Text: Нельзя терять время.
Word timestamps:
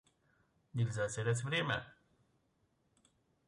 Нельзя 0.73 1.07
терять 1.09 1.43
время. 1.43 1.85